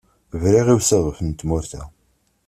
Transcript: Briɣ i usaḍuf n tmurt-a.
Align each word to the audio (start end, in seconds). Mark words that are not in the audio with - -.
Briɣ 0.41 0.67
i 0.69 0.75
usaḍuf 0.77 1.19
n 1.21 1.29
tmurt-a. 1.39 1.83